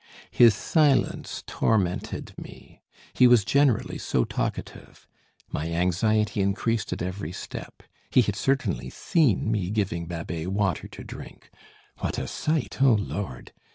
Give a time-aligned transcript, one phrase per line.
[0.31, 2.81] His silence tormented me.
[3.13, 5.05] He was generally so talkative.
[5.51, 7.83] My anxiety increased at each step.
[8.09, 11.51] He had certainly seen me giving Babet water to drink.
[11.99, 13.51] What a sight, O Lord!